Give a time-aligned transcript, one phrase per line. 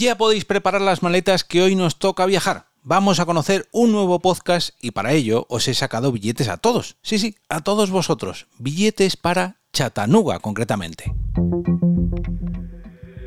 [0.00, 2.68] Ya podéis preparar las maletas que hoy nos toca viajar.
[2.82, 6.96] Vamos a conocer un nuevo podcast y para ello os he sacado billetes a todos.
[7.02, 8.46] Sí, sí, a todos vosotros.
[8.58, 11.12] Billetes para Chattanooga concretamente.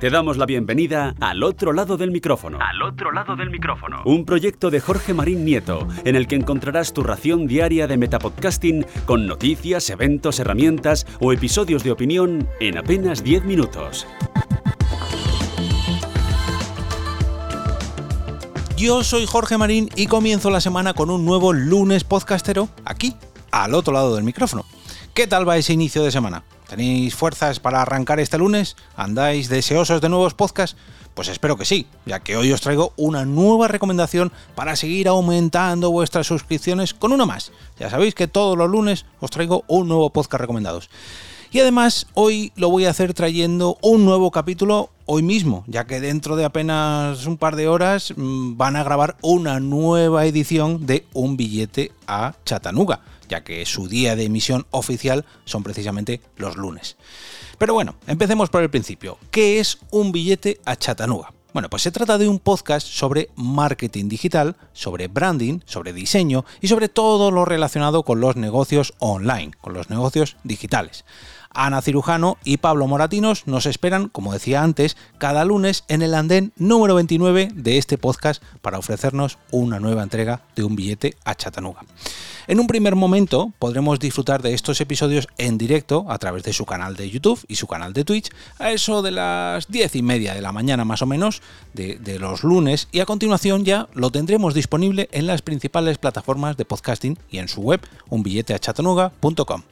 [0.00, 2.58] Te damos la bienvenida al otro lado del micrófono.
[2.60, 4.02] Al otro lado del micrófono.
[4.04, 8.84] Un proyecto de Jorge Marín Nieto, en el que encontrarás tu ración diaria de metapodcasting
[9.04, 14.04] con noticias, eventos, herramientas o episodios de opinión en apenas 10 minutos.
[18.76, 23.16] Yo soy Jorge Marín y comienzo la semana con un nuevo lunes podcastero aquí,
[23.50, 24.66] al otro lado del micrófono.
[25.14, 26.44] ¿Qué tal va ese inicio de semana?
[26.68, 28.76] ¿Tenéis fuerzas para arrancar este lunes?
[28.94, 30.76] ¿Andáis deseosos de nuevos podcasts?
[31.14, 35.90] Pues espero que sí, ya que hoy os traigo una nueva recomendación para seguir aumentando
[35.90, 37.52] vuestras suscripciones con uno más.
[37.78, 40.90] Ya sabéis que todos los lunes os traigo un nuevo podcast recomendados.
[41.50, 46.00] Y además hoy lo voy a hacer trayendo un nuevo capítulo hoy mismo, ya que
[46.00, 51.06] dentro de apenas un par de horas mm, van a grabar una nueva edición de
[51.12, 56.96] Un billete a Chattanooga, ya que su día de emisión oficial son precisamente los lunes.
[57.58, 59.18] Pero bueno, empecemos por el principio.
[59.30, 61.35] ¿Qué es Un billete a Chattanooga?
[61.56, 66.68] Bueno, pues se trata de un podcast sobre marketing digital, sobre branding, sobre diseño y
[66.68, 71.06] sobre todo lo relacionado con los negocios online, con los negocios digitales.
[71.56, 76.52] Ana Cirujano y Pablo Moratinos nos esperan, como decía antes, cada lunes en el andén
[76.56, 81.80] número 29 de este podcast para ofrecernos una nueva entrega de un billete a Chattanooga.
[82.48, 86.64] En un primer momento podremos disfrutar de estos episodios en directo a través de su
[86.64, 90.34] canal de YouTube y su canal de Twitch a eso de las 10 y media
[90.34, 91.42] de la mañana más o menos
[91.74, 96.64] de, los lunes y a continuación ya lo tendremos disponible en las principales plataformas de
[96.64, 99.62] podcasting y en su web unbilleteachattanooga.com.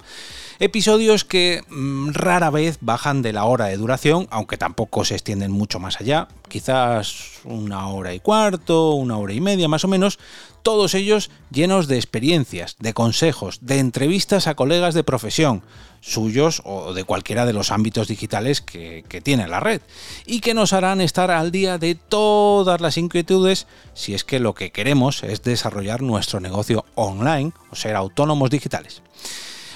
[0.61, 5.51] Episodios que mm, rara vez bajan de la hora de duración, aunque tampoco se extienden
[5.51, 10.21] mucho más allá, quizás una hora y cuarto, una hora y media más o menos,
[10.63, 15.63] todos ellos llenos de experiencias, de consejos, de entrevistas a colegas de profesión,
[16.01, 19.83] suyos o de cualquiera de los ámbitos digitales que, que, tiene la red,
[20.25, 24.55] y que nos harán estar al día de todas las inquietudes si es que lo
[24.55, 29.03] que queremos es desarrollar nuestro negocio online o ser autónomos digitales.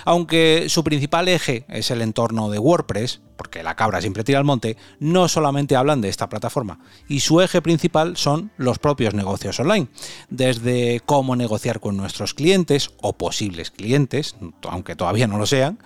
[0.04, 4.44] Aunque su principal eje es el entorno de WordPress, porque la cabra siempre tira al
[4.44, 9.58] monte, no solamente hablan de esta plataforma, y su eje principal son los propios negocios
[9.60, 9.88] online,
[10.28, 14.34] desde cómo negociar con nuestros clientes o posibles clientes,
[14.68, 15.78] aunque todavía no lo sean,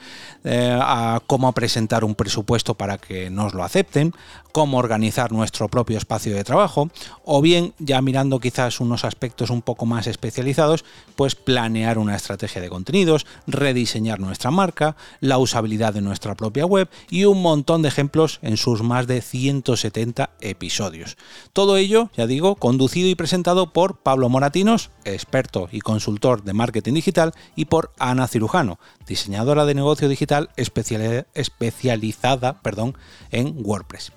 [0.44, 4.14] eh, a cómo presentar un presupuesto para que nos lo acepten,
[4.52, 6.90] cómo organizar nuestro propio espacio de trabajo,
[7.24, 10.84] o bien, ya mirando quizás unos aspectos un poco más especializados,
[11.16, 16.88] pues planear una estrategia de contenidos, rediseñar nuestra marca, la usabilidad de nuestra propia web
[17.10, 21.16] y un montón de ejemplos en sus más de 170 episodios.
[21.52, 26.94] Todo ello, ya digo, conducido y presentado por Pablo Moratinos, experto y consultor de marketing
[26.94, 32.96] digital, y por Ana Cirujano, diseñadora de negocio digital especializada perdón,
[33.30, 34.12] en WordPress.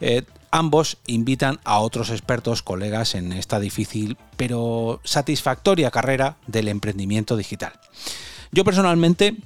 [0.00, 7.36] Eh, ambos invitan a otros expertos, colegas en esta difícil pero satisfactoria carrera del emprendimiento
[7.36, 7.72] digital.
[8.52, 9.36] Yo personalmente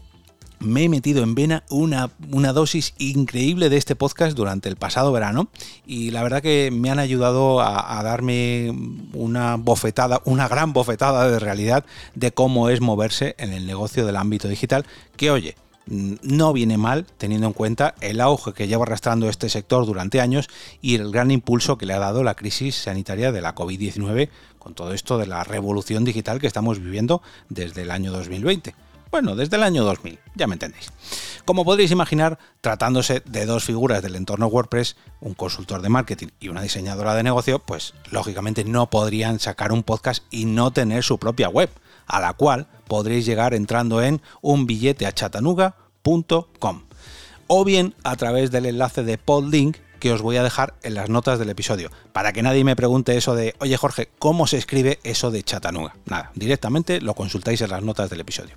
[0.60, 5.12] me he metido en vena una, una, dosis increíble de este podcast durante el pasado
[5.12, 5.48] verano
[5.86, 8.72] y la verdad que me han ayudado a, a, darme
[9.12, 14.16] una bofetada, una gran bofetada de realidad de cómo es moverse en el negocio del
[14.16, 14.86] ámbito digital,
[15.16, 15.54] que oye,
[15.90, 20.48] no viene mal teniendo en cuenta el auge que lleva arrastrando este sector durante años
[20.82, 24.74] y el gran impulso que le ha dado la crisis sanitaria de la COVID-19 con
[24.74, 28.74] todo esto de la revolución digital que estamos viviendo desde el año 2020.
[29.10, 30.90] Bueno, desde el año 2000, ya me entendéis.
[31.44, 36.48] Como podréis imaginar, tratándose de dos figuras del entorno WordPress, un consultor de marketing y
[36.48, 41.16] una diseñadora de negocio, pues lógicamente no podrían sacar un podcast y no tener su
[41.18, 41.70] propia web,
[42.06, 46.82] a la cual podréis llegar entrando en unbilleteachatanuga.com
[47.46, 51.08] o bien a través del enlace de podlink que os voy a dejar en las
[51.08, 54.98] notas del episodio, para que nadie me pregunte eso de, oye Jorge, ¿cómo se escribe
[55.02, 55.96] eso de Chattanooga?
[56.06, 58.54] Nada, directamente lo consultáis en las notas del episodio.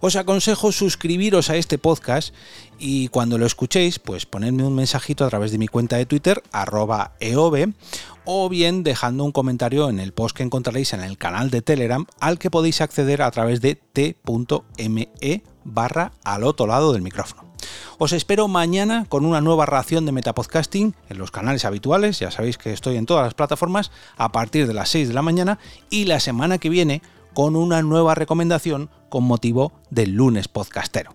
[0.00, 2.34] Os aconsejo suscribiros a este podcast
[2.78, 6.42] y cuando lo escuchéis, pues ponedme un mensajito a través de mi cuenta de Twitter,
[6.52, 7.72] arroba eov,
[8.24, 12.06] o bien dejando un comentario en el post que encontraréis en el canal de Telegram,
[12.20, 17.45] al que podéis acceder a través de t.me barra al otro lado del micrófono.
[17.98, 22.58] Os espero mañana con una nueva ración de Metapodcasting en los canales habituales, ya sabéis
[22.58, 25.58] que estoy en todas las plataformas a partir de las 6 de la mañana
[25.88, 27.00] y la semana que viene
[27.32, 31.14] con una nueva recomendación con motivo del lunes podcastero.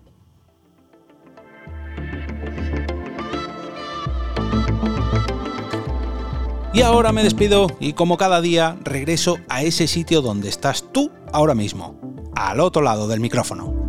[6.74, 11.12] Y ahora me despido y como cada día regreso a ese sitio donde estás tú
[11.32, 12.00] ahora mismo,
[12.34, 13.81] al otro lado del micrófono.